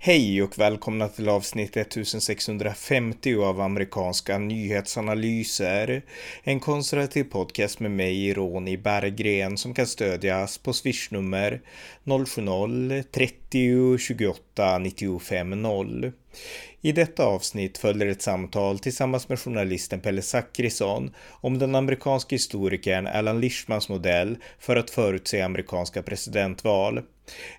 [0.00, 6.02] Hej och välkomna till avsnitt 1650 av amerikanska nyhetsanalyser.
[6.42, 11.60] En konservativ podcast med mig, Ronny Berggren, som kan stödjas på swishnummer
[12.04, 16.12] 070-30 28 95 0.
[16.80, 23.06] I detta avsnitt följer ett samtal tillsammans med journalisten Pelle Zackrisson om den amerikanska historikern
[23.06, 27.02] Alan Lischmans modell för att förutse amerikanska presidentval.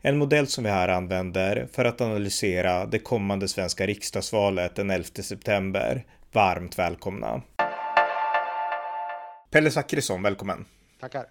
[0.01, 5.05] En modell som vi här använder för att analysera det kommande svenska riksdagsvalet den 11
[5.21, 6.05] september.
[6.31, 7.41] Varmt välkomna!
[9.51, 10.65] Pelle Zackrisson, välkommen!
[10.99, 11.25] Tackar.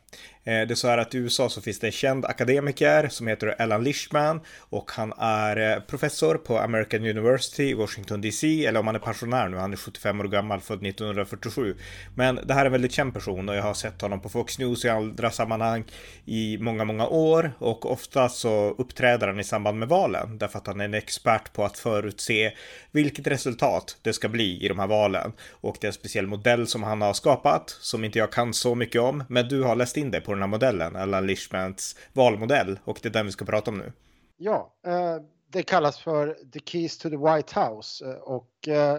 [0.44, 3.26] Eh, det är så här att i USA så finns det en känd akademiker som
[3.26, 8.80] heter Alan Lishman och han är eh, professor på American University i Washington DC, eller
[8.80, 11.76] om han är pensionär nu, han är 75 år gammal, född 1947.
[12.14, 14.58] Men det här är en väldigt känd person och jag har sett honom på Fox
[14.58, 15.84] News i andra sammanhang
[16.24, 20.66] i många, många år och ofta så uppträder han i samband med valen därför att
[20.66, 22.52] han är en expert på att förutse
[22.90, 25.32] vilket resultat det ska bli i de här valen.
[25.50, 28.74] Och det är en speciell modell som han har skapat som inte jag kan så
[28.74, 32.78] mycket om, men du har läst in dig på den här modellen, Alan Lishmans valmodell
[32.84, 33.92] och det är den vi ska prata om nu.
[34.36, 35.16] Ja, eh,
[35.50, 38.94] det kallas för The Keys to the White House eh, och eh,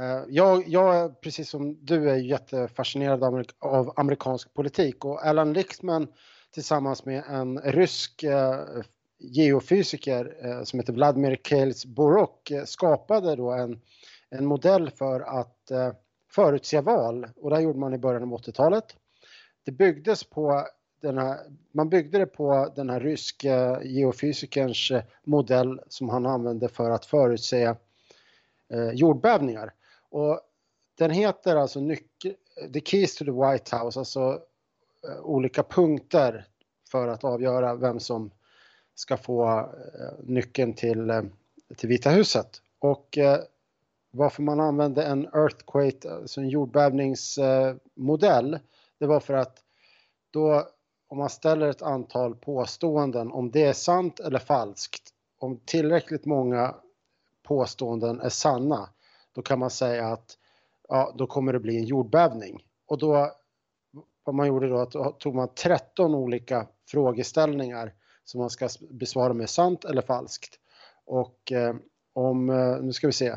[0.00, 6.06] eh, jag, jag, precis som du, är jättefascinerad av, av amerikansk politik och Alan Lichtman
[6.54, 8.64] tillsammans med en rysk eh,
[9.18, 13.80] geofysiker som heter Vladimir Kales Borok skapade då en,
[14.30, 15.56] en modell för att
[16.30, 18.96] förutse val och det gjorde man i början av 80-talet
[19.70, 20.66] det byggdes på
[21.00, 21.38] den här,
[21.72, 27.06] man byggde det på den här ryska geofysikerns eh, modell som han använde för att
[27.06, 27.74] förutse
[28.68, 29.72] eh, jordbävningar.
[30.10, 30.40] Och
[30.98, 31.96] den heter alltså eh,
[32.72, 34.40] The Keys to the White House, alltså
[35.08, 36.46] eh, olika punkter
[36.90, 38.30] för att avgöra vem som
[38.94, 39.64] ska få eh,
[40.22, 41.22] nyckeln till, eh,
[41.76, 42.62] till Vita huset.
[42.78, 43.38] Och eh,
[44.10, 48.58] varför man använde en earthquake, alltså en jordbävningsmodell,
[49.00, 49.62] det var för att
[50.30, 50.68] då
[51.08, 55.02] om man ställer ett antal påståenden, om det är sant eller falskt,
[55.38, 56.74] om tillräckligt många
[57.42, 58.88] påståenden är sanna,
[59.32, 60.38] då kan man säga att
[60.88, 62.64] ja, då kommer det bli en jordbävning.
[62.86, 63.32] Och då,
[64.24, 69.50] vad man gjorde då, då tog man 13 olika frågeställningar som man ska besvara med
[69.50, 70.58] sant eller falskt.
[71.04, 71.74] Och eh,
[72.12, 73.36] om, eh, nu ska vi se, Eh,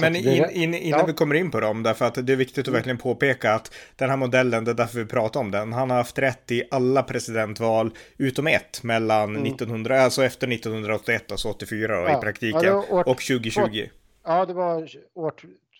[0.00, 1.06] men in, in, innan ja.
[1.06, 2.74] vi kommer in på dem, därför att det är viktigt att mm.
[2.74, 5.96] verkligen påpeka att den här modellen, det är därför vi pratar om den, han har
[5.96, 9.46] haft rätt i alla presidentval utom ett mellan mm.
[9.46, 12.18] 1900, alltså efter 1981, alltså 84 då, ja.
[12.18, 13.88] i praktiken, ja, år, och 2020.
[14.24, 15.32] ja, det var år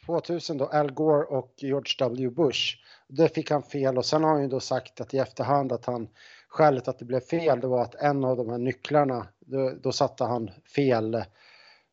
[0.06, 2.30] 2000 då, Al Gore och George W.
[2.30, 2.76] Bush.
[3.08, 5.84] Det fick han fel och sen har han ju då sagt att i efterhand att
[5.84, 6.08] han
[6.48, 9.92] skälet att det blev fel, det var att en av de här nycklarna, då, då
[9.92, 11.24] satte han fel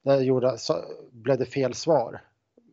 [0.09, 2.21] där gjorde, så blev det fel svar.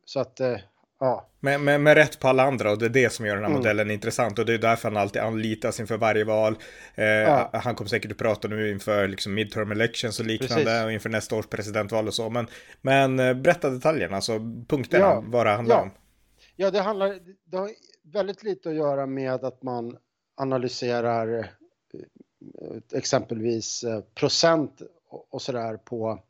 [0.05, 0.57] Så att, eh,
[1.01, 1.29] ja.
[1.41, 3.51] Men med, med rätt på alla andra och det är det som gör den här
[3.51, 3.61] mm.
[3.61, 6.59] modellen intressant och det är därför han alltid anlitas inför varje val.
[6.95, 7.51] Eh, ja.
[7.53, 10.85] Han kommer säkert att prata nu inför liksom midterm elections och liknande Precis.
[10.85, 12.31] och inför nästa års presidentval och så.
[12.31, 12.47] Men,
[12.83, 14.39] men eh, berätta detaljerna, alltså
[14.69, 15.25] punkterna, ja.
[15.27, 15.83] vad det handlar ja.
[15.83, 15.91] om.
[16.57, 17.71] Ja, det handlar, det har
[18.03, 19.97] väldigt lite att göra med att man
[20.37, 21.47] analyserar eh,
[22.93, 24.83] exempelvis procent
[25.31, 26.23] och sådär på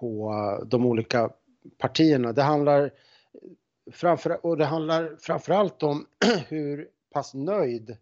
[0.00, 0.34] på
[0.66, 1.30] de olika
[1.78, 2.32] partierna.
[2.32, 2.90] Det handlar,
[3.92, 6.06] framför, och det handlar framförallt om
[6.48, 7.96] hur pass nöjd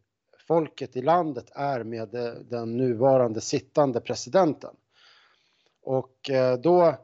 [0.49, 2.09] folket i landet är med
[2.51, 4.75] den nuvarande sittande presidenten.
[5.83, 6.95] Och eh, då,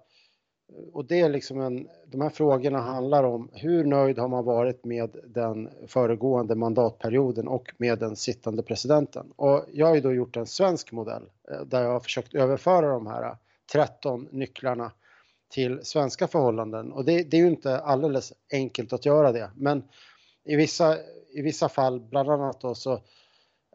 [0.92, 4.84] och det är liksom en, de här frågorna handlar om hur nöjd har man varit
[4.84, 9.32] med den föregående mandatperioden och med den sittande presidenten.
[9.36, 12.88] Och jag har ju då gjort en svensk modell eh, där jag har försökt överföra
[12.88, 13.36] de här
[13.72, 14.92] 13 nycklarna
[15.48, 16.92] till svenska förhållanden.
[16.92, 19.50] Och det, det, är ju inte alldeles enkelt att göra det.
[19.56, 19.82] Men
[20.44, 20.98] i vissa,
[21.34, 23.00] i vissa fall, bland annat då så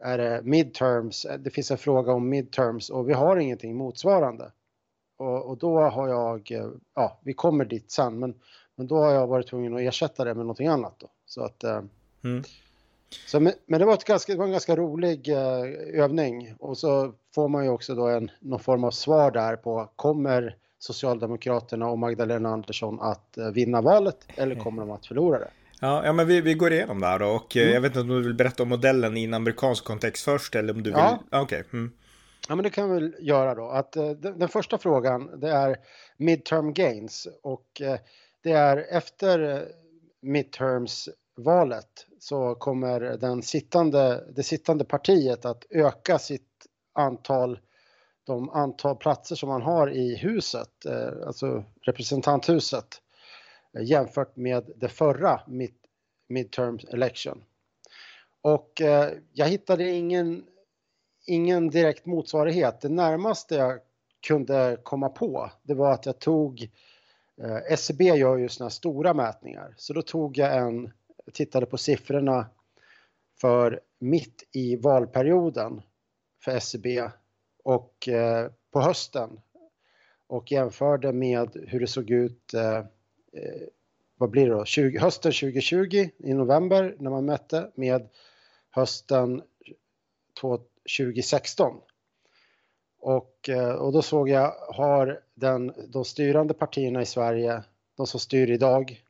[0.02, 4.52] är det midterms, det finns en fråga om midterms och vi har ingenting motsvarande.
[5.16, 6.52] Och, och då har jag,
[6.94, 8.34] ja vi kommer dit sen, men,
[8.74, 11.10] men då har jag varit tvungen att ersätta det med någonting annat då.
[11.26, 11.82] Så att eh,
[12.24, 12.42] mm.
[13.26, 17.48] Så, men, det var, ganska, det var en ganska rolig eh, övning och så får
[17.48, 22.48] man ju också då en, någon form av svar där på kommer Socialdemokraterna och Magdalena
[22.48, 25.50] Andersson att eh, vinna valet eller kommer de att förlora det?
[25.80, 27.74] Ja, ja men vi, vi går igenom det här då och eh, mm.
[27.74, 30.72] jag vet inte om du vill berätta om modellen i en amerikansk kontext först eller
[30.72, 31.02] om du vill?
[31.30, 31.42] Ja.
[31.42, 31.62] Okay.
[31.72, 31.92] Mm.
[32.48, 33.68] Ja, men det kan vi väl göra då.
[33.68, 35.76] Att, uh, den, den, första frågan det är
[36.16, 37.94] midterm gains och uh,
[38.42, 39.64] det är efter
[40.22, 41.08] midterms
[41.42, 47.58] valet så kommer den sittande, det sittande partiet att öka sitt antal
[48.30, 53.02] de antal platser som man har i huset, eh, alltså representanthuset,
[53.76, 55.74] eh, jämfört med det förra mid
[56.28, 57.44] midterm election.
[58.42, 60.44] Och eh, jag hittade ingen,
[61.26, 62.80] ingen direkt motsvarighet.
[62.80, 63.78] Det närmaste jag
[64.26, 66.70] kunde komma på, det var att jag tog
[67.70, 70.92] SCB gör ju sådana stora mätningar, så då tog jag en,
[71.30, 72.46] tittade på siffrorna
[73.40, 75.82] för mitt i valperioden
[76.44, 77.10] för SCB
[77.64, 79.40] och eh, på hösten
[80.26, 82.78] och jämförde med hur det såg ut eh,
[83.32, 83.68] eh
[84.20, 88.08] vad blir det då, 20, hösten 2020 i november när man mätte med
[88.70, 89.42] hösten
[90.96, 91.80] 2016.
[93.00, 97.62] Och, eh, och då såg jag, har den, de styrande partierna i Sverige,
[97.96, 99.02] de som styr idag,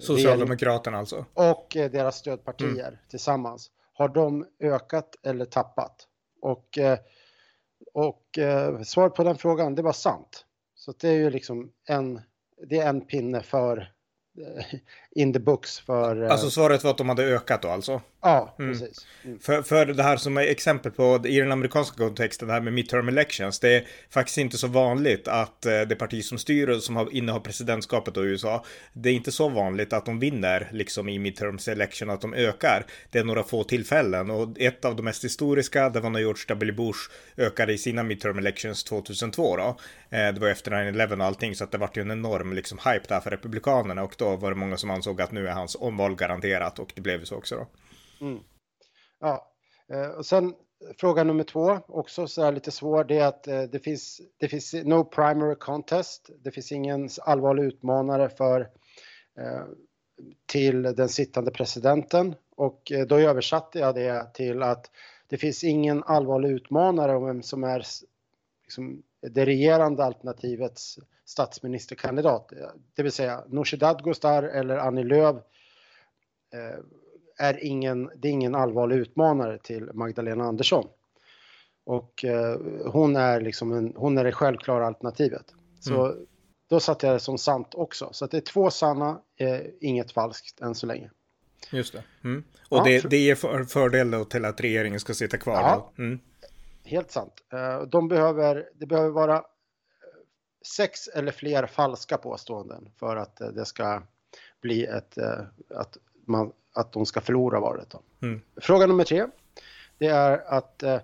[0.00, 1.26] Socialdemokraterna alltså?
[1.34, 2.98] Och eh, deras stödpartier mm.
[3.10, 3.70] tillsammans.
[3.92, 6.06] Har de ökat eller tappat?
[6.40, 6.98] Och, eh,
[7.92, 10.44] och eh, svaret på den frågan, det var sant.
[10.74, 12.20] Så det är ju liksom en,
[12.68, 13.92] det är en pinne för
[15.18, 16.22] in the books för...
[16.22, 18.00] Eh, alltså svaret var att de hade ökat då alltså?
[18.22, 18.72] Ja, mm.
[18.72, 19.06] precis.
[19.24, 19.38] Mm.
[19.38, 22.72] För, för det här som är exempel på i den amerikanska kontexten, det här med
[22.72, 26.82] midterm elections, det är faktiskt inte så vanligt att eh, det parti som styr och
[26.82, 31.08] som har, innehar presidentskapet i USA, det är inte så vanligt att de vinner liksom
[31.08, 32.86] i midterms election, att de ökar.
[33.10, 36.42] Det är några få tillfällen och ett av de mest historiska, det var när George
[36.48, 36.72] W.
[36.72, 39.78] Bush ökade i sina midterm elections 2002 då.
[40.10, 43.04] Det var efter 9-11 och allting, så att det vart ju en enorm liksom hype
[43.08, 46.16] där för republikanerna och då var det många som ansåg att nu är hans omval
[46.16, 47.66] garanterat och det blev så också då.
[48.26, 48.40] Mm.
[49.20, 49.52] Ja,
[49.92, 50.54] eh, och sen
[50.96, 54.48] fråga nummer två, också så här lite svår, det är att eh, det finns, det
[54.48, 56.30] finns no primary contest.
[56.38, 58.60] Det finns ingen allvarlig utmanare för
[59.38, 59.64] eh,
[60.46, 64.90] till den sittande presidenten och då översatte jag det till att
[65.26, 67.84] det finns ingen allvarlig utmanare om vem som är
[68.62, 72.52] liksom, det regerande alternativets statsministerkandidat,
[72.94, 75.36] det vill säga Nooshi Dadgostar eller Annie Lööf
[76.54, 76.78] eh,
[77.46, 80.88] är ingen, det är ingen allvarlig utmanare till Magdalena Andersson.
[81.84, 85.54] Och eh, hon är liksom en, hon är det självklara alternativet.
[85.80, 86.26] Så mm.
[86.68, 88.08] då satte jag det som sant också.
[88.12, 91.10] Så att det är två sanna, eh, inget falskt än så länge.
[91.72, 92.02] Just det.
[92.24, 92.44] Mm.
[92.68, 95.54] Och ja, det, det ger för, fördel då till att regeringen ska sitta kvar?
[95.54, 96.18] Ja, mm.
[96.84, 97.32] helt sant.
[97.88, 99.44] De behöver, det behöver vara
[100.62, 104.02] sex eller fler falska påståenden för att eh, det ska
[104.60, 105.40] bli ett, eh,
[105.70, 105.96] att,
[106.26, 107.94] man, att de ska förlora valet.
[108.22, 108.40] Mm.
[108.56, 109.26] Fråga nummer tre,
[109.98, 110.98] det är att uh,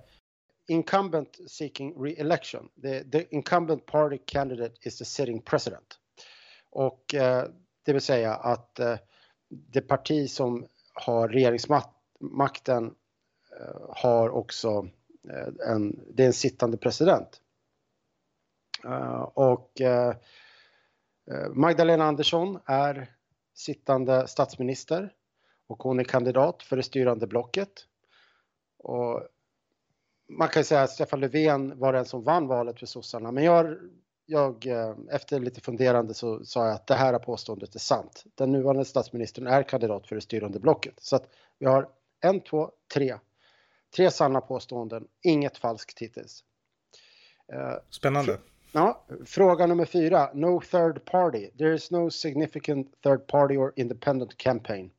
[0.69, 5.99] incumbent seeking re-election, the, the, incumbent party candidate is the sitting president.
[6.71, 7.05] Och
[7.85, 8.81] det vill säga att
[9.49, 12.95] det parti som har regeringsmakten
[13.89, 14.89] har också
[15.67, 17.41] en, det är en sittande president.
[18.85, 20.17] Eh, och eh,
[21.31, 23.11] eh, Magdalena Andersson är
[23.55, 25.13] sittande statsminister
[25.67, 27.73] och hon är kandidat för det styrande blocket.
[28.79, 29.23] Och
[30.29, 33.77] man kan säga att Stefan Löfven var den som vann valet för sossarna, men jag,
[34.27, 34.67] jag,
[35.11, 38.25] efter lite funderande så sa jag att det här påståendet är sant.
[38.35, 40.95] Den nuvarande statsministern är kandidat för det styrande blocket.
[41.01, 41.29] Så att
[41.59, 41.89] vi har
[42.21, 43.19] en, två, tre.
[43.97, 46.45] Tre sanna påståenden, inget falskt hittills.
[47.91, 48.39] Spännande.
[48.77, 50.31] Ja, fråga nummer fyra.
[50.35, 51.51] No third party.
[51.59, 54.91] There is no significant third party or independent campaign.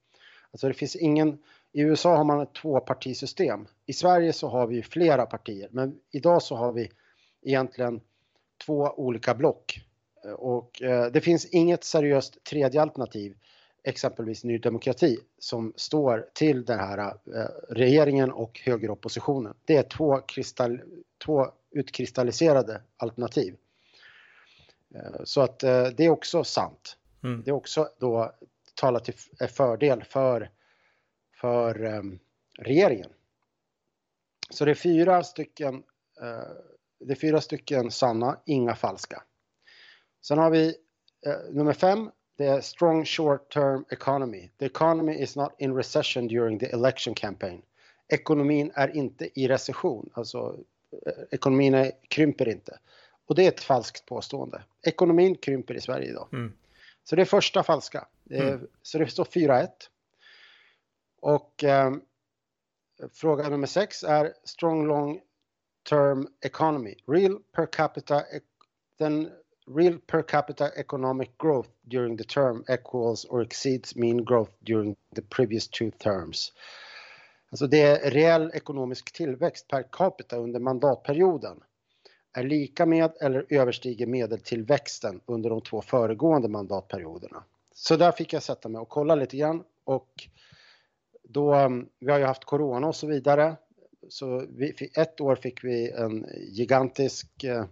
[0.52, 1.38] Alltså det finns ingen,
[1.72, 3.68] i USA har man ett tvåpartisystem.
[3.86, 6.92] I Sverige så har vi flera partier, men idag så har vi
[7.42, 8.02] egentligen
[8.66, 9.80] två olika block.
[10.38, 13.38] Och eh, det finns inget seriöst tredje alternativ,
[13.84, 17.14] exempelvis Ny Demokrati, som står till den här eh,
[17.70, 19.54] regeringen och högeroppositionen.
[19.66, 20.82] Det är två, kristall,
[21.26, 23.56] två utkristalliserade alternativ.
[24.96, 26.98] Eh, så att eh, det är också sant.
[27.24, 27.44] Mm.
[27.44, 28.32] Det är också då
[28.76, 29.14] talat till
[29.50, 30.50] fördel för,
[31.42, 32.20] för um,
[32.60, 33.10] regeringen.
[34.50, 35.84] Så det är fyra stycken,
[37.00, 39.24] det är fyra stycken sanna, inga falska.
[40.22, 40.76] Sen har vi
[41.52, 44.50] nummer fem, det är strong short term economy.
[44.60, 47.62] The economy is not in recession during the election campaign.
[48.08, 50.60] Ekonomin är inte i recession, alltså
[51.32, 52.80] ekonomin är, krymper inte.
[53.26, 54.64] Och det är ett falskt påstående.
[54.84, 56.28] Ekonomin krymper i Sverige idag.
[56.34, 56.54] Mm.
[57.04, 58.08] Så det är första falska.
[58.30, 58.68] Mm.
[58.82, 59.70] Så det står 4-1.
[61.22, 61.92] Och eh,
[63.14, 65.22] fråga nummer 6 är strong long
[65.90, 66.96] term economy.
[67.08, 68.24] Real per capita,
[69.00, 69.32] then
[69.68, 75.22] real per capita economic growth during the term equals or exceeds mean growth during the
[75.22, 76.54] previous two terms.
[77.50, 81.64] Alltså det är reell ekonomisk tillväxt per capita under mandatperioden
[82.36, 87.44] är lika med eller överstiger medeltillväxten under de två föregående mandatperioderna.
[87.74, 90.28] Så där fick jag sätta mig och kolla lite grann och
[91.24, 93.56] då, mm, vi har ju haft corona och så vidare.
[94.10, 97.66] Så vi, ett år fick vi en gigantisk, eh,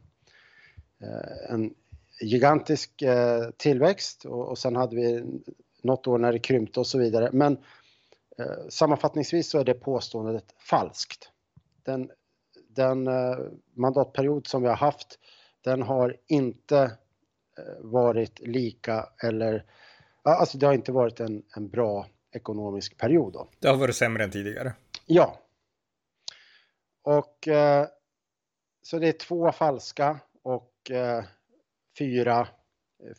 [1.01, 1.73] eh, en
[2.21, 5.23] gigantisk eh, tillväxt och, och sen hade vi
[5.81, 7.29] något år när det krympte och så vidare.
[7.33, 7.57] Men
[8.69, 11.29] sammanfattningsvis så är det påståendet falskt.
[11.83, 12.11] Den,
[12.75, 13.37] den eh,
[13.73, 15.19] mandatperiod som vi har haft,
[15.63, 16.77] den har inte
[17.57, 19.65] eh, varit lika eller,
[20.23, 23.33] alltså det har inte varit en, en bra ekonomisk period.
[23.33, 23.47] Då.
[23.59, 24.73] Det har varit sämre än tidigare.
[25.05, 25.39] Ja.
[27.03, 27.87] Och eh,
[28.81, 31.23] så det är två falska och eh,
[31.99, 32.47] fyra,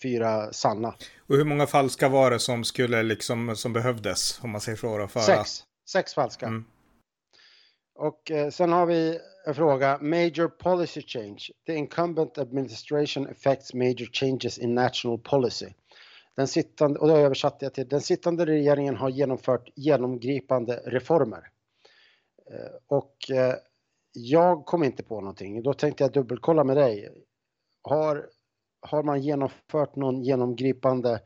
[0.02, 0.94] fyra sanna.
[1.18, 5.08] Och hur många falska var det som skulle liksom, som behövdes, om man säger så?
[5.08, 5.64] För Sex.
[5.88, 6.46] Sex falska.
[6.46, 6.64] Mm.
[7.94, 9.98] Och eh, sen har vi en fråga.
[10.00, 11.38] Major policy change.
[11.66, 15.66] The incumbent administration affects major changes in national policy.
[16.36, 21.50] Den sittande, och då översatte jag till den sittande regeringen har genomfört genomgripande reformer.
[22.50, 23.54] Eh, och eh,
[24.12, 25.62] jag kom inte på någonting.
[25.62, 27.08] Då tänkte jag dubbelkolla med dig.
[27.82, 28.26] Har,
[28.80, 31.20] har man genomfört någon genomgripande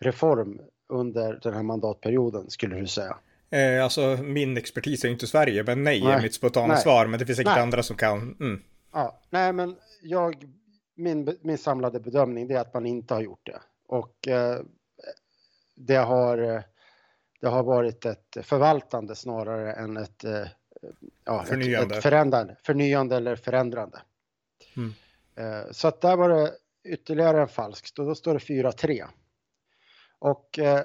[0.00, 3.18] reform under den här mandatperioden skulle du säga?
[3.54, 6.12] Eh, alltså min expertis är inte Sverige, men nej, nej.
[6.12, 7.06] är mitt spontana svar.
[7.06, 7.62] Men det finns säkert nej.
[7.62, 8.36] andra som kan.
[8.40, 8.62] Mm.
[8.92, 10.44] Ja, nej, men jag,
[10.94, 13.60] min, min samlade bedömning är att man inte har gjort det.
[13.86, 14.60] Och eh,
[15.76, 16.62] det, har,
[17.40, 20.46] det har varit ett förvaltande snarare än ett, eh,
[21.24, 21.94] ja, förnyande.
[21.94, 24.02] Ett, ett förändrande, förnyande eller förändrande.
[24.76, 24.94] Mm.
[25.36, 26.52] Eh, så att där var det
[26.84, 29.04] ytterligare en falsk, då, då står det 4-3.
[30.18, 30.80] Och eh,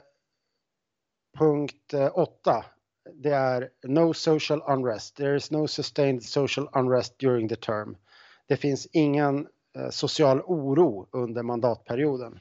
[1.40, 2.66] punkt eh, 8,
[3.14, 5.16] det är no social unrest.
[5.16, 7.98] There is no sustained social unrest during the term.
[8.48, 12.40] Det finns ingen eh, social oro under mandatperioden.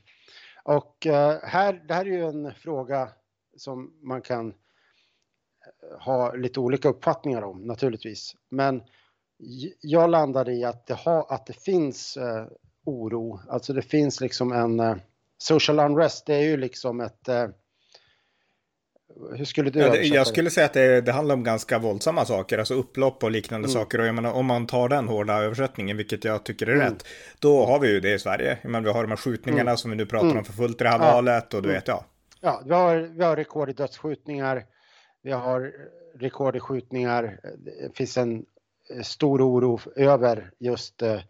[0.64, 3.08] Och eh, här, det här är ju en fråga
[3.56, 4.54] som man kan
[6.00, 8.36] ha lite olika uppfattningar om naturligtvis.
[8.48, 8.82] Men
[9.80, 12.18] jag landade i att det, ha, att det finns
[12.84, 15.00] oro, alltså det finns liksom en
[15.38, 17.28] social unrest, det är ju liksom ett
[19.36, 22.24] hur skulle du ja, det, Jag skulle säga att det, det, handlar om ganska våldsamma
[22.24, 23.74] saker, alltså upplopp och liknande mm.
[23.74, 24.00] saker.
[24.00, 26.86] Och jag menar, om man tar den hårda översättningen, vilket jag tycker är mm.
[26.86, 27.06] rätt,
[27.38, 28.58] då har vi ju det i Sverige.
[28.64, 29.76] Men vi har de här skjutningarna mm.
[29.76, 30.38] som vi nu pratar mm.
[30.38, 31.12] om för fullt i det här ja.
[31.12, 31.78] valet och du mm.
[31.78, 32.04] vet, ja.
[32.40, 34.64] Ja, vi har, vi har rekord i dödsskjutningar,
[35.22, 35.72] vi har
[36.14, 38.44] rekord i skjutningar, det finns en
[39.02, 41.20] stor oro över just eh,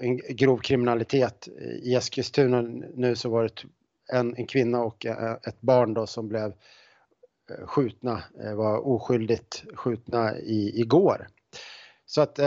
[0.00, 1.48] en grov kriminalitet.
[1.82, 2.62] I Eskilstuna
[2.94, 3.62] nu så var det
[4.08, 6.52] en, en kvinna och eh, ett barn då som blev
[7.50, 11.28] eh, skjutna, eh, var oskyldigt skjutna i, igår.
[12.06, 12.38] Så att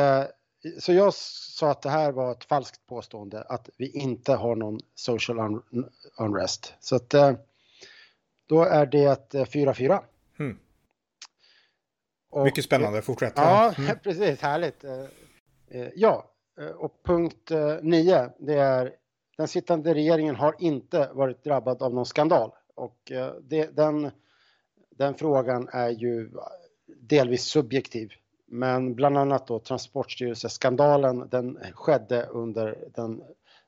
[0.79, 4.79] så jag sa att det här var ett falskt påstående, att vi inte har någon
[4.95, 6.73] social un unrest.
[6.79, 7.09] Så att
[8.45, 10.03] då är det 4-4.
[10.39, 10.57] Mm.
[12.43, 13.33] Mycket spännande, fortsätt.
[13.35, 13.99] Ja, mm.
[14.03, 14.85] precis, härligt.
[15.95, 16.31] Ja,
[16.75, 17.51] och punkt
[17.81, 18.95] 9, det är
[19.41, 24.11] den sittande regeringen har inte varit drabbad av någon skandal och eh, det, den,
[24.89, 26.29] den frågan är ju
[26.85, 28.13] delvis subjektiv.
[28.45, 33.21] Men bland annat då Transportstyrelseskandalen, den skedde under den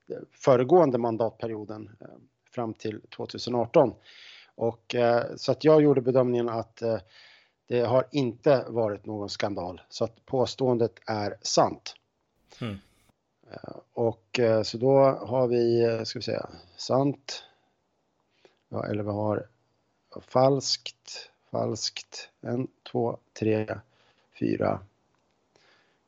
[0.08, 2.08] eh, föregående mandatperioden eh,
[2.52, 3.94] fram till 2018.
[4.56, 4.96] Och
[5.36, 6.82] så att jag gjorde bedömningen att
[7.68, 11.96] det har inte varit någon skandal så att påståendet är sant.
[12.62, 12.78] Mm.
[13.54, 17.44] Eh, och eh, så då har vi, eh, ska vi säga, sant.
[18.70, 19.48] Ja, eller vi har
[20.22, 22.30] falskt, falskt.
[22.42, 23.80] En, två, tre,
[24.40, 24.80] fyra.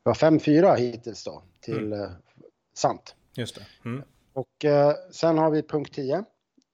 [0.04, 2.10] Vi har fem, fyra hittills då till mm.
[2.74, 3.14] sant.
[3.34, 3.66] Just det.
[3.84, 4.02] Mm.
[4.32, 4.64] Och
[5.10, 6.24] sen har vi punkt 10.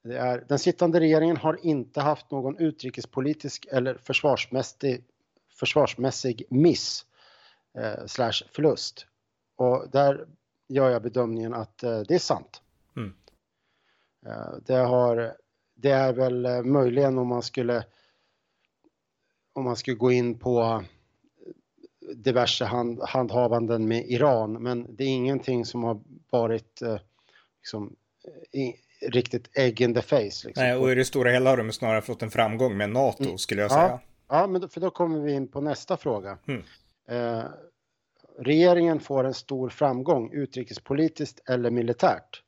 [0.03, 5.05] Det är, den sittande regeringen har inte haft någon utrikespolitisk eller försvarsmässig,
[5.55, 7.07] försvarsmässig miss
[7.75, 9.07] eh, slash förlust.
[9.57, 10.27] Och där
[10.69, 12.63] gör jag bedömningen att eh, det är sant.
[12.97, 13.13] Mm.
[14.27, 15.37] Eh, det, har,
[15.75, 17.85] det är väl eh, möjligen om man skulle
[19.55, 20.85] om man skulle gå in på
[22.15, 26.01] diverse hand, handhavanden med Iran, men det är ingenting som har
[26.31, 26.83] varit
[27.61, 27.97] liksom,
[28.53, 28.75] i,
[29.09, 30.47] riktigt egg in the face.
[30.47, 30.53] Liksom.
[30.57, 33.39] Nej, och i det stora hela har de snarare fått en framgång med NATO, mm.
[33.39, 33.89] skulle jag säga.
[33.89, 36.39] Ja, ja men då, för då kommer vi in på nästa fråga.
[36.47, 36.63] Mm.
[37.09, 37.45] Eh,
[38.39, 42.43] regeringen får en stor framgång utrikespolitiskt eller militärt.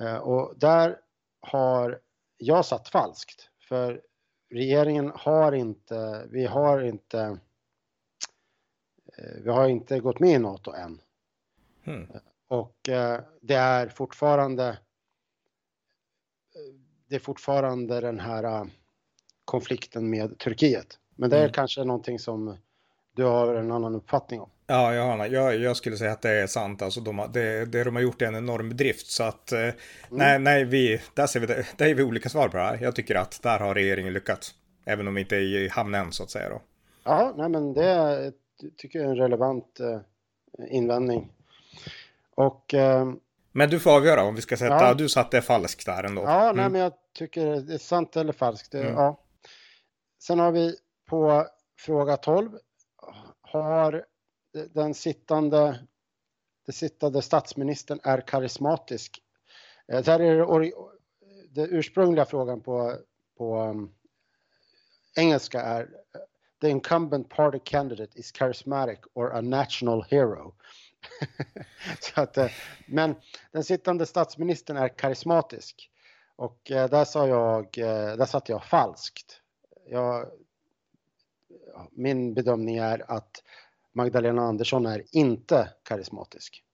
[0.00, 1.00] Eh, och där
[1.40, 2.00] har
[2.36, 4.02] jag satt falskt för
[4.50, 7.38] regeringen har inte, vi har inte,
[9.18, 11.00] eh, vi har inte gått med i NATO än.
[11.84, 12.06] Mm.
[12.48, 12.76] Och
[13.40, 14.78] det är fortfarande
[17.08, 18.70] det är fortfarande den här
[19.44, 20.98] konflikten med Turkiet.
[21.16, 21.52] Men det är mm.
[21.52, 22.56] kanske någonting som
[23.12, 24.50] du har en annan uppfattning om.
[24.70, 26.82] Ja, jag, jag, jag skulle säga att det är sant.
[26.82, 29.06] Alltså de, det, det de har gjort är en enorm drift.
[29.06, 29.74] Så att eh, mm.
[30.10, 31.66] nej, nej, vi, där ser vi det.
[31.76, 32.78] Där är vi olika svar på det här.
[32.82, 34.54] Jag tycker att där har regeringen lyckats.
[34.84, 36.62] Även om vi inte är i hamn än så att säga då.
[37.04, 38.32] Ja, nej men det
[38.76, 40.00] tycker jag är en relevant eh,
[40.76, 41.32] invändning.
[42.34, 43.12] Och eh,
[43.52, 44.94] men du får avgöra om vi ska sätta, ja.
[44.94, 46.22] du satte falskt där ändå.
[46.22, 46.72] Ja, nej, mm.
[46.72, 48.74] men jag tycker det är sant eller falskt.
[48.74, 48.92] Mm.
[48.92, 49.20] Ja.
[50.22, 50.76] Sen har vi
[51.08, 51.46] på
[51.78, 52.50] fråga 12.
[53.40, 54.04] Har
[54.52, 55.86] den sittande,
[56.66, 59.22] den sittande statsministern är karismatisk?
[59.92, 60.72] Eh, där är det,
[61.50, 62.96] det ursprungliga frågan på,
[63.38, 63.94] på um,
[65.16, 65.88] engelska är
[66.60, 70.54] The incumbent party candidate is charismatic or a national hero.
[72.00, 72.50] så att, eh,
[72.86, 73.14] men
[73.52, 75.90] den sittande statsministern är karismatisk.
[76.36, 77.68] Och eh, där sa jag,
[78.18, 79.40] där satt jag falskt.
[79.86, 80.26] Jag,
[81.90, 83.42] min bedömning är att
[83.94, 86.64] Magdalena Andersson är inte karismatisk.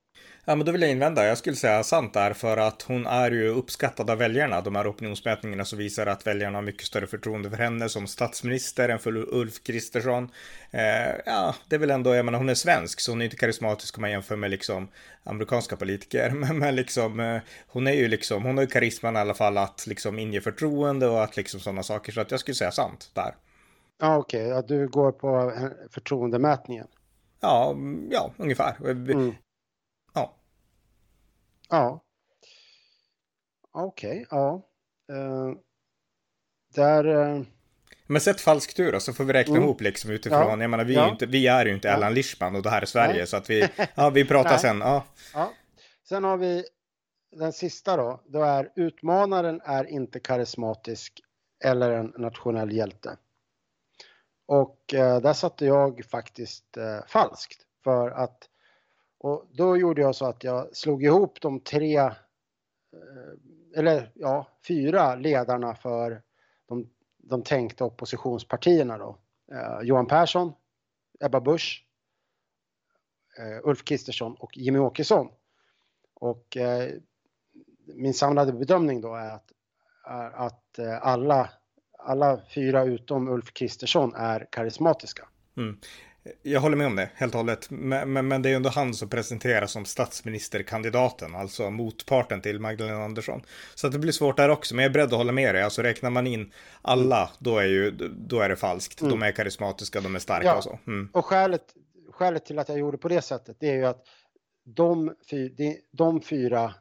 [0.47, 1.27] Ja, men då vill jag invända.
[1.27, 4.61] Jag skulle säga sant där för att hon är ju uppskattad av väljarna.
[4.61, 8.89] De här opinionsmätningarna som visar att väljarna har mycket större förtroende för henne som statsminister
[8.89, 10.31] än för Ulf Kristersson.
[10.71, 13.37] Eh, ja, det är väl ändå, jag menar hon är svensk så hon är inte
[13.37, 14.89] karismatisk om man jämför med liksom
[15.25, 16.31] amerikanska politiker.
[16.35, 19.59] Men, men liksom, eh, hon är ju liksom, hon har ju karisman i alla fall
[19.59, 22.13] att liksom inge förtroende och att liksom sådana saker.
[22.13, 23.35] Så att jag skulle säga sant där.
[24.01, 24.55] Ja, okej, okay.
[24.55, 25.53] ja, du går på
[25.91, 26.87] förtroendemätningen.
[27.45, 27.77] Ja,
[28.11, 28.91] ja, ungefär.
[28.91, 29.35] Mm.
[31.69, 32.05] Ja.
[33.73, 34.63] Okej, okay, ja.
[35.13, 35.57] Uh,
[36.75, 37.07] där...
[37.07, 37.43] Uh...
[38.07, 39.65] Men sätt falsk tur då, så får vi räkna mm.
[39.65, 40.41] ihop liksom utifrån.
[40.41, 40.61] Ja.
[40.61, 41.07] Jag menar, vi, ja.
[41.07, 42.09] är, inte, vi är ju inte ja.
[42.09, 43.27] Lischman och det här är Sverige, Nej.
[43.27, 44.79] så att vi, ja, vi pratar sen.
[44.79, 45.05] Ja.
[45.35, 45.53] ja.
[46.09, 46.65] Sen har vi
[47.37, 48.23] den sista då.
[48.27, 51.21] Då är utmanaren är inte karismatisk
[51.65, 53.17] eller en nationell hjälte.
[54.47, 58.49] Och eh, där satte jag faktiskt eh, falskt för att
[59.25, 62.13] och då gjorde jag så att jag slog ihop de tre, eh,
[63.77, 66.23] eller ja, fyra ledarna för
[66.67, 69.19] de, de tänkta oppositionspartierna då.
[69.53, 70.53] Eh, Johan Persson,
[71.21, 71.87] Ebba Busch,
[73.39, 75.29] eh, Ulf Kristersson och Jimmy Åkesson.
[76.15, 76.91] Och eh,
[77.87, 79.53] min samlade bedömning då är att,
[80.05, 81.51] är att eh, alla,
[82.05, 85.29] alla fyra utom Ulf Kristersson är karismatiska.
[85.57, 85.77] Mm.
[86.43, 87.71] Jag håller med om det, helt och hållet.
[87.71, 93.05] Men, men, men, det är ändå han som presenteras som statsministerkandidaten, alltså motparten till Magdalena
[93.05, 93.43] Andersson.
[93.75, 95.63] Så att det blir svårt där också, men jag är beredd att hålla med dig.
[95.63, 99.01] Alltså räknar man in alla, då är, ju, då är det falskt.
[99.01, 99.11] Mm.
[99.11, 100.57] De är karismatiska, de är starka ja.
[100.57, 100.79] och så.
[100.87, 101.09] Mm.
[101.13, 101.65] Och skälet,
[102.13, 104.05] skälet till att jag gjorde på det sättet, det är ju att
[104.65, 105.53] de, fyr,
[105.93, 106.75] de, fyra,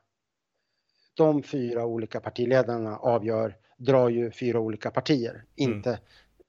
[1.14, 3.56] de fyra olika partiledarna avgör,
[3.86, 5.32] drar ju fyra olika partier.
[5.32, 5.46] Mm.
[5.56, 6.00] Inte,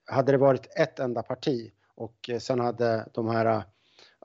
[0.06, 3.62] hade det varit ett enda parti och eh, sen hade de här eh,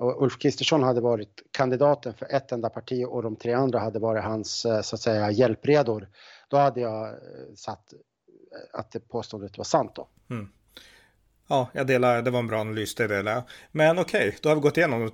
[0.01, 4.23] Ulf Kristersson hade varit kandidaten för ett enda parti och de tre andra hade varit
[4.23, 6.07] hans eh, så att säga hjälpredor.
[6.47, 7.15] Då hade jag
[7.55, 7.93] satt
[8.73, 10.07] att det påståendet var sant då.
[10.29, 10.49] Mm.
[11.47, 13.43] Ja, jag delar, det var en bra analys, det delar jag.
[13.71, 15.11] Men okej, okay, då har vi gått igenom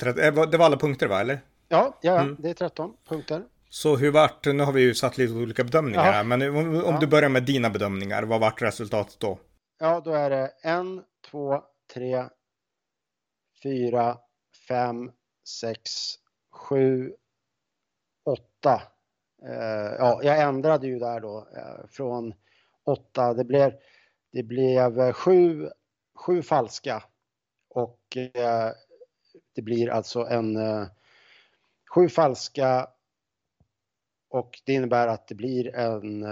[0.51, 1.39] det var alla punkter va, eller?
[1.67, 2.35] Ja, ja mm.
[2.39, 3.43] det är 13 punkter.
[3.75, 6.75] Så hur vart, nu har vi ju satt lite olika bedömningar här, men om, om
[6.75, 6.97] ja.
[6.99, 9.39] du börjar med dina bedömningar, vad vart resultatet då?
[9.79, 12.25] Ja, då är det en, två, tre,
[13.63, 14.17] fyra,
[14.67, 15.11] fem,
[15.47, 15.91] sex,
[16.51, 17.13] sju,
[18.25, 18.81] åtta.
[19.45, 22.33] Eh, ja, jag ändrade ju där då eh, från
[22.85, 23.33] åtta.
[23.33, 23.73] Det blev,
[24.31, 25.69] det blev sju,
[26.15, 27.03] sju falska
[27.69, 28.71] och eh,
[29.55, 30.57] det blir alltså en
[31.95, 32.87] sju falska
[34.35, 36.25] och det innebär att det blir en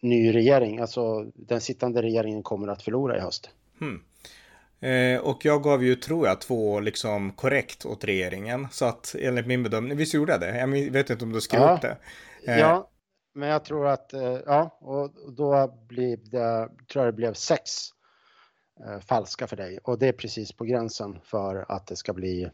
[0.00, 0.78] ny regering.
[0.78, 3.50] Alltså den sittande regeringen kommer att förlora i höst.
[3.80, 4.02] Hmm.
[4.80, 8.66] Eh, och jag gav ju, tror jag, två liksom korrekt åt regeringen.
[8.70, 10.58] Så att enligt min bedömning, visst gjorde jag det?
[10.58, 11.74] Jag vet inte om du skrev ja.
[11.74, 11.96] upp det.
[12.46, 12.90] Eh, ja,
[13.34, 17.62] men jag tror att, eh, ja, och då blev det, tror jag det blev sex
[18.86, 19.78] eh, falska för dig.
[19.82, 22.50] Och det är precis på gränsen för att det ska bli Eh,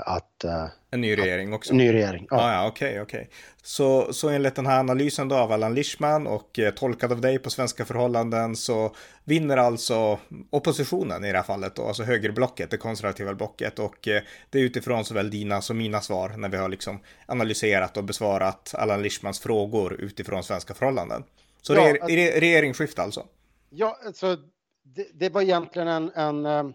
[0.00, 0.44] att...
[0.44, 1.70] Eh, en ny regering också?
[1.70, 2.36] En ny regering, ja.
[2.36, 3.20] Ah, ja, okej, okay, okej.
[3.20, 3.32] Okay.
[3.62, 7.38] Så, så enligt den här analysen då av Allan Lischman och eh, tolkad av dig
[7.38, 10.18] på svenska förhållanden så vinner alltså
[10.50, 14.62] oppositionen i det här fallet då, alltså högerblocket, det konservativa blocket och eh, det är
[14.62, 19.40] utifrån såväl dina som mina svar när vi har liksom analyserat och besvarat Allan Lischmans
[19.40, 21.24] frågor utifrån svenska förhållanden.
[21.62, 23.26] Så ja, re, re, regeringsskifte alltså?
[23.70, 24.36] Ja, alltså
[24.82, 26.74] det, det var egentligen en, en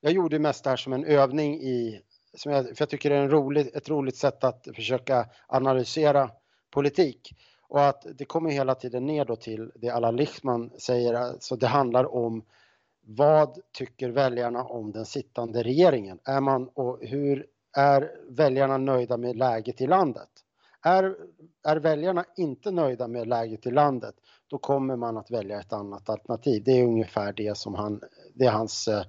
[0.00, 2.00] jag gjorde mest det här som en övning i
[2.36, 6.30] som jag, för jag tycker det är en rolig, ett roligt sätt att försöka analysera
[6.70, 7.34] politik.
[7.68, 11.66] Och att det kommer hela tiden ner då till det Allan Lichtman säger, alltså det
[11.66, 12.44] handlar om
[13.06, 16.18] vad tycker väljarna om den sittande regeringen?
[16.24, 17.46] Är man, och hur
[17.76, 20.28] är väljarna nöjda med läget i landet?
[20.82, 21.16] Är,
[21.64, 24.14] är väljarna inte nöjda med läget i landet,
[24.46, 26.62] då kommer man att välja ett annat alternativ.
[26.64, 28.00] Det är ungefär det som han,
[28.34, 29.02] det är hans, eh,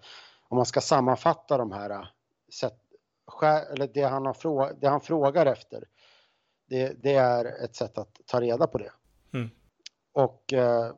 [0.48, 2.04] om man ska sammanfatta de här, eh,
[3.44, 5.84] eh, eller det han, har, det han frågar efter,
[6.70, 8.92] det, det, är ett sätt att ta reda på det.
[9.34, 9.50] Mm.
[10.14, 10.92] Och eh,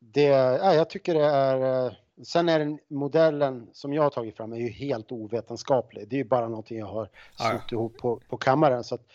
[0.00, 4.52] det, ja, jag tycker det är Sen är den modellen som jag har tagit fram
[4.52, 6.08] är ju helt ovetenskaplig.
[6.08, 8.84] Det är ju bara någonting jag har satt ihop på, på kammaren.
[8.84, 9.06] Så att,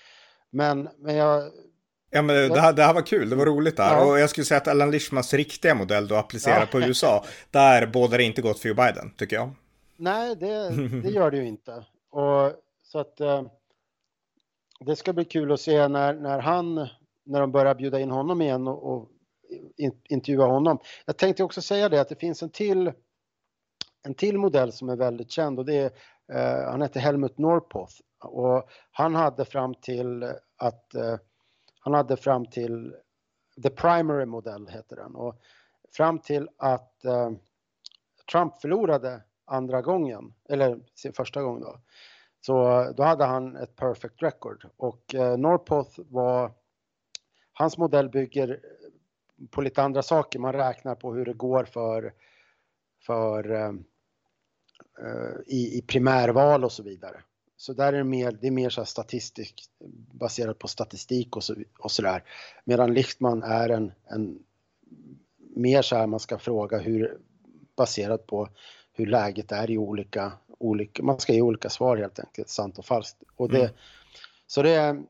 [0.49, 1.43] men, men jag...
[2.09, 3.97] Ja men det, här, det här var kul, det var roligt där.
[3.97, 4.05] Ja.
[4.05, 6.65] Och jag skulle säga att Alan Lishmans riktiga modell då applicerad ja.
[6.65, 9.51] på USA, där båda det inte gott för Joe Biden, tycker jag.
[9.95, 10.69] Nej, det,
[11.03, 11.85] det gör det ju inte.
[12.13, 12.51] Och,
[12.83, 13.43] så att eh,
[14.79, 16.87] det ska bli kul att se när, när han,
[17.23, 19.09] när de börjar bjuda in honom igen och, och
[20.09, 20.79] intervjua honom.
[21.05, 22.91] Jag tänkte också säga det att det finns en till,
[24.03, 25.91] en till modell som är väldigt känd och det är,
[26.33, 30.23] eh, han heter Helmut Norpoth och han hade fram till
[30.57, 31.15] att, eh,
[31.79, 32.95] han hade fram till,
[33.63, 35.35] the primary modell heter den och
[35.91, 37.31] fram till att eh,
[38.31, 39.21] Trump förlorade
[39.53, 41.79] andra gången, eller sin första gång då,
[42.45, 46.51] så då hade han ett perfect record och eh, Norpoth var,
[47.53, 48.59] hans modell bygger
[49.51, 50.39] på lite andra saker.
[50.39, 52.13] Man räknar på hur det går för,
[53.05, 53.73] för eh,
[54.99, 57.21] eh, i, i primärval och så vidare.
[57.57, 59.63] Så där är det mer, det är mer så statistik,
[60.13, 62.23] baserat på statistik och så, och så där.
[62.65, 64.39] Medan Lichtman är en, en
[65.55, 67.17] mer så här man ska fråga hur
[67.75, 68.49] baserat på
[68.93, 72.85] hur läget är i olika, olika man ska ge olika svar helt enkelt, sant och
[72.85, 73.17] falskt.
[73.35, 73.71] Och det, mm.
[74.47, 75.03] Så det,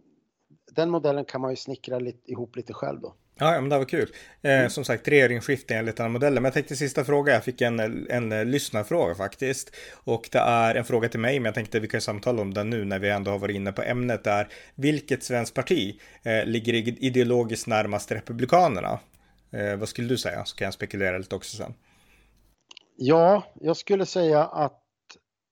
[0.72, 3.16] den modellen kan man ju snickra lite, ihop lite själv då.
[3.40, 4.10] Ja, men det var kul.
[4.42, 4.70] Eh, mm.
[4.70, 6.36] Som sagt, regeringsskifte enligt den här modellen.
[6.36, 7.34] Men jag tänkte sista fråga.
[7.34, 9.76] Jag fick en, en, en lyssnarfråga faktiskt.
[9.94, 12.70] Och det är en fråga till mig, men jag tänkte vi kan samtala om den
[12.70, 14.28] nu när vi ändå har varit inne på ämnet.
[14.28, 19.00] Är vilket svenskt parti eh, ligger ideologiskt närmast Republikanerna?
[19.52, 20.46] Eh, vad skulle du säga?
[20.46, 21.74] Så kan jag spekulera lite också sen.
[22.96, 24.82] Ja, jag skulle säga att,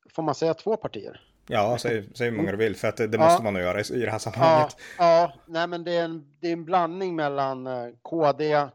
[0.10, 1.21] får man säga två partier?
[1.47, 3.82] Ja, säg, säg hur många du vill, för att det, det måste man nog göra
[3.82, 4.75] i, i det här sammanhanget.
[4.97, 8.67] Ja, ja nej men det är, en, det är en blandning mellan eh, KD,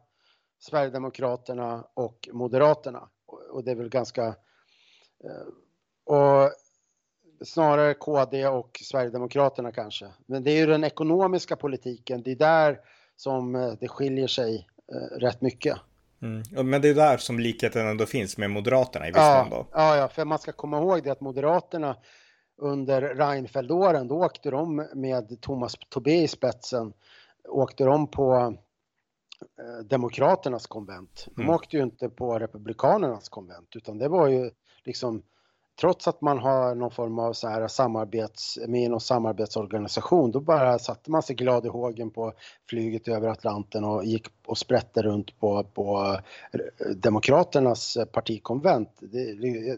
[0.58, 3.08] Sverigedemokraterna och Moderaterna.
[3.50, 4.26] Och det är väl ganska...
[5.24, 5.46] Eh,
[6.04, 6.50] och
[7.44, 10.06] snarare KD och Sverigedemokraterna kanske.
[10.26, 12.80] Men det är ju den ekonomiska politiken, det är där
[13.16, 14.68] som eh, det skiljer sig
[15.18, 15.76] rätt mycket.
[16.22, 16.70] Mm.
[16.70, 19.66] Men det är där som likheten ändå finns med Moderaterna i viss ja, mån då.
[19.72, 21.96] Ja, ja, för man ska komma ihåg det att Moderaterna
[22.58, 26.92] under Reinfeldt-åren, då åkte de med Thomas Tobé i spetsen,
[27.48, 28.56] åkte de på
[29.58, 31.28] eh, Demokraternas konvent.
[31.36, 31.54] De mm.
[31.54, 34.50] åkte ju inte på Republikanernas konvent utan det var ju
[34.84, 35.22] liksom
[35.80, 40.78] trots att man har någon form av så här samarbets, med någon samarbetsorganisation, då bara
[40.78, 42.32] satte man sig glad i hågen på
[42.68, 46.16] flyget över Atlanten och gick och sprätte runt på, på
[46.52, 48.90] eh, Demokraternas partikonvent.
[49.00, 49.34] Det,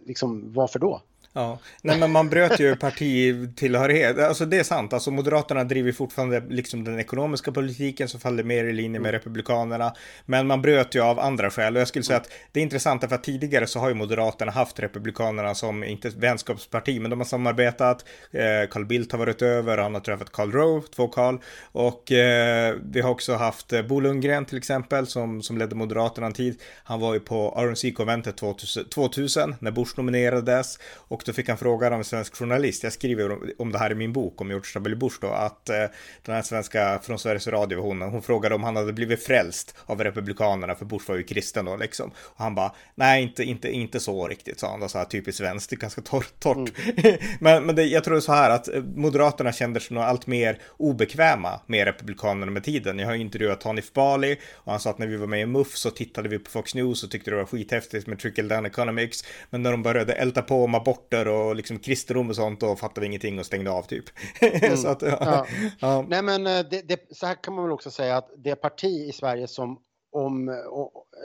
[0.06, 1.00] liksom, varför då?
[1.32, 4.18] Ja, nej men man bröt ju partitillhörighet.
[4.18, 8.64] Alltså det är sant, alltså Moderaterna driver fortfarande liksom den ekonomiska politiken som faller mer
[8.64, 9.94] i linje med Republikanerna.
[10.26, 13.08] Men man bröt ju av andra skäl och jag skulle säga att det är intressant
[13.08, 17.26] för att tidigare så har ju Moderaterna haft Republikanerna som, inte vänskapsparti, men de har
[17.26, 18.04] samarbetat.
[18.30, 21.38] Eh, Carl Bildt har varit över, han har träffat Karl Rove, två Karl.
[21.72, 26.26] Och eh, vi har också haft eh, Bo Lundgren till exempel som, som ledde Moderaterna
[26.26, 26.62] en tid.
[26.84, 30.78] Han var ju på RNC-konventet 2000, 2000 när Bush nominerades.
[30.94, 33.94] Och då fick han frågan av en svensk journalist, jag skriver om det här i
[33.94, 34.96] min bok om George W.
[34.96, 35.84] Bush då, att eh,
[36.22, 40.04] den här svenska från Sveriges Radio, hon, hon frågade om han hade blivit frälst av
[40.04, 42.10] Republikanerna, för Bush var ju kristen då liksom.
[42.18, 45.38] Och han bara, nej inte, inte, inte så riktigt, sa han då, så här typiskt
[45.38, 46.40] svenskt, det är ganska torrt.
[46.40, 46.72] torrt.
[46.86, 47.18] Mm.
[47.40, 50.58] men men det, jag tror så här att eh, Moderaterna kände sig nog allt mer
[50.76, 52.98] obekväma med Republikanerna med tiden.
[52.98, 55.76] Jag har intervjuat Hanif Bali och han sa att när vi var med i MUF
[55.76, 59.24] så tittade vi på Fox News och tyckte det var skithäftigt med trickle down economics.
[59.50, 62.78] Men när de började älta på om aborter aborter och liksom kristendom och sånt och
[62.78, 64.04] fattade ingenting och stängde av typ.
[64.40, 64.86] Mm.
[64.86, 65.46] att, ja.
[65.80, 66.04] Ja.
[66.08, 69.08] Nej men eh, det, det, så här kan man väl också säga att det parti
[69.08, 69.78] i Sverige som
[70.12, 70.48] om,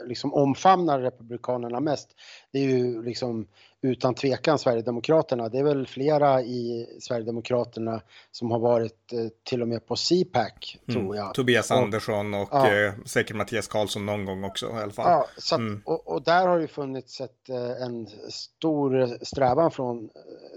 [0.06, 2.08] liksom omfamnar Republikanerna mest,
[2.52, 3.46] det är ju liksom
[3.84, 5.48] utan tvekan Sverigedemokraterna.
[5.48, 10.78] Det är väl flera i Sverigedemokraterna som har varit eh, till och med på CPAC,
[10.88, 10.94] mm.
[10.94, 11.34] tror jag.
[11.34, 12.72] Tobias och, Andersson och ja.
[12.72, 15.10] eh, säkert Mattias Karlsson någon gång också i alla fall.
[15.10, 15.82] Ja, så att, mm.
[15.84, 20.10] och, och, där har det funnits ett, eh, en stor strävan från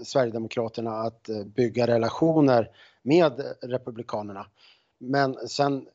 [0.04, 2.70] Sverigedemokraterna att bygga relationer
[3.02, 4.46] med Republikanerna.
[4.98, 5.86] Men sen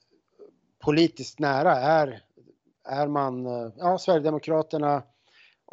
[0.79, 2.21] politiskt nära är,
[2.87, 3.45] är man,
[3.77, 5.03] ja, Sverigedemokraterna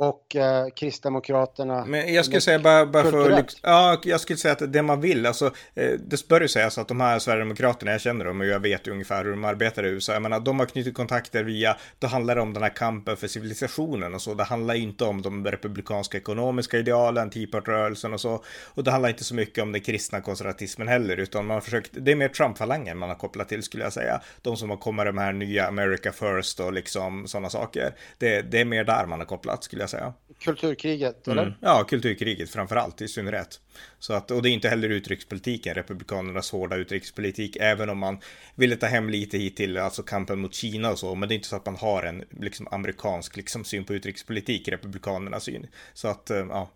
[0.01, 1.85] och eh, Kristdemokraterna.
[1.85, 5.27] Men jag skulle säga bara, bara för ja, jag skulle säga att det man vill,
[5.27, 8.61] alltså eh, det bör ju sägas att de här Sverigedemokraterna, jag känner dem och jag
[8.61, 10.13] vet ungefär hur de arbetar i USA.
[10.13, 13.27] Jag menar, de har knutit kontakter via, då handlar det om den här kampen för
[13.27, 14.35] civilisationen och så.
[14.35, 18.45] Det handlar inte om de republikanska ekonomiska idealen, Tea rörelsen och så.
[18.75, 21.91] Och det handlar inte så mycket om den kristna konservatismen heller, utan man har försökt,
[21.93, 24.21] det är mer Trump-falangen man har kopplat till skulle jag säga.
[24.43, 27.95] De som har kommit de här nya America First och liksom sådana saker.
[28.19, 30.13] Det, det är mer där man har kopplat skulle jag säga.
[30.39, 31.43] Kulturkriget, eller?
[31.43, 31.55] Mm.
[31.61, 33.61] Ja, kulturkriget framför allt, i synnerhet.
[33.99, 38.19] Så att, och det är inte heller utrikespolitiken, republikanernas hårda utrikespolitik, även om man
[38.55, 41.37] ville ta hem lite hit till, alltså kampen mot Kina och så, men det är
[41.37, 45.67] inte så att man har en liksom amerikansk liksom, syn på utrikespolitik, republikanernas syn.
[45.95, 46.71] Så att, eh, ja,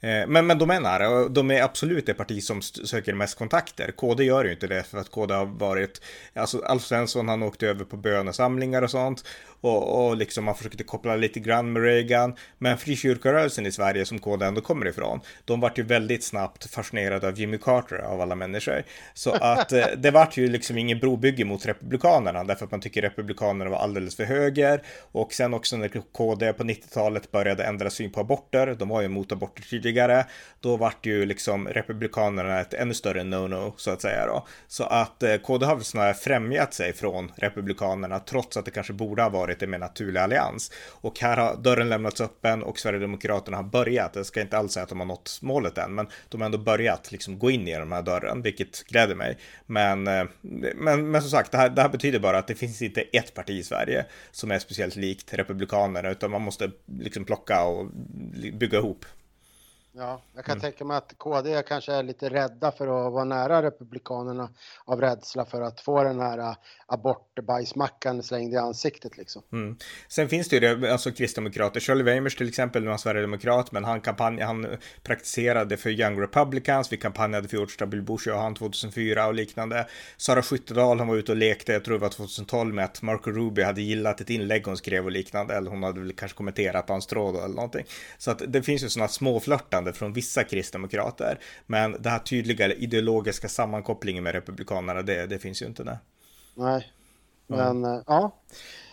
[0.00, 3.92] Eh, men, men de är nära de är absolut det parti som söker mest kontakter.
[3.96, 6.02] KD gör ju inte det för att KD har varit,
[6.34, 9.24] alltså Alf Svensson han åkte över på bönesamlingar och sånt
[9.60, 12.34] och, och liksom man försökte koppla lite grann med Reagan.
[12.58, 17.28] Men frikyrkorörelsen i Sverige som KD ändå kommer ifrån, de vart ju väldigt snabbt fascinerade
[17.28, 18.82] av Jimmy Carter av alla människor.
[19.14, 23.02] Så att eh, det vart ju liksom ingen brobygge mot republikanerna därför att man tycker
[23.02, 28.12] republikanerna var alldeles för höger och sen också när KD på 90-talet började ändra syn
[28.12, 30.26] på aborter, de var ju emot aborter tidigare,
[30.60, 34.46] då vart ju liksom republikanerna ett ännu större no-no så att säga då.
[34.68, 38.92] Så att eh, KD har väl snarare främjat sig från republikanerna trots att det kanske
[38.92, 40.72] borde ha varit en mer naturlig allians.
[40.90, 44.16] Och här har dörren lämnats öppen och Sverigedemokraterna har börjat.
[44.16, 46.58] Jag ska inte alls säga att de har nått målet än, men de har ändå
[46.58, 49.38] börjat liksom gå in i den här dörren, vilket gläder mig.
[49.66, 50.24] Men, eh,
[50.74, 53.34] men, men som sagt, det här, det här betyder bara att det finns inte ett
[53.34, 57.86] parti i Sverige som är speciellt likt republikanerna, utan man måste liksom plocka och
[58.52, 59.04] bygga ihop.
[59.92, 60.60] Ja, jag kan mm.
[60.60, 64.48] tänka mig att KD kanske är lite rädda för att vara nära Republikanerna
[64.84, 66.54] av rädsla för att få den här äh,
[66.86, 69.42] abortbajsmackan slängd i ansiktet liksom.
[69.52, 69.76] Mm.
[70.08, 74.00] Sen finns det ju det, alltså kristdemokrater, Shirley Weimers till exempel, var sverigedemokrat, men han
[74.00, 74.66] kampanj, han
[75.02, 78.02] praktiserade för Young Republicans, vi kampanjade för George W.
[78.02, 79.86] Bush och han 2004 och liknande.
[80.16, 83.30] Sara Skyttedal, hon var ute och lekte, jag tror det var 2012 med att Marco
[83.30, 86.86] Rubio hade gillat ett inlägg hon skrev och liknande, eller hon hade väl kanske kommenterat
[86.86, 87.84] på hans tråd eller någonting.
[88.18, 89.08] Så att det finns ju sådana
[89.80, 95.62] småflörtande från vissa kristdemokrater, men det här tydliga ideologiska sammankopplingen med republikanerna, det, det finns
[95.62, 95.84] ju inte.
[95.84, 95.98] Nej.
[96.56, 96.84] Nej,
[97.46, 98.02] men mm.
[98.06, 98.32] ja.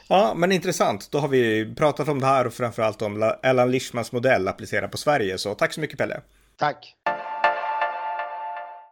[0.10, 1.12] Ja, men intressant.
[1.12, 4.97] Då har vi pratat om det här och framförallt om Alan Lishmans modell applicerad på
[4.97, 5.38] Sverige.
[5.38, 6.21] Så tack så mycket Pelle.
[6.58, 6.95] Tack.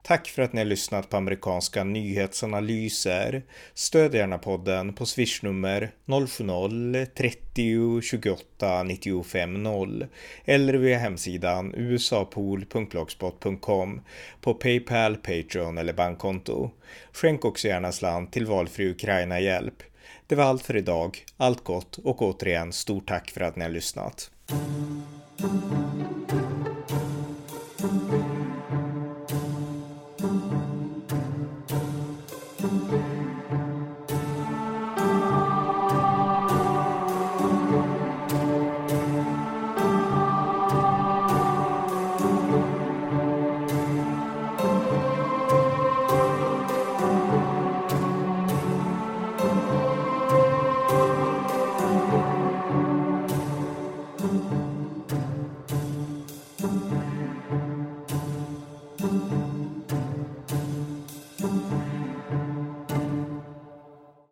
[0.08, 3.44] Tack för att ni har lyssnat på amerikanska nyhetsanalyser.
[3.74, 10.08] Stöd gärna podden på swishnummer 070-30 28 95 0
[10.46, 14.02] eller via hemsidan usapool.blogspot.com
[14.42, 16.72] på Paypal, Patreon eller bankkonto.
[17.12, 19.84] Skänk också gärna slant till valfri Ukraina-hjälp.
[20.28, 21.26] Det var allt för idag.
[21.38, 24.32] Allt gott och återigen stort tack för att ni har lyssnat.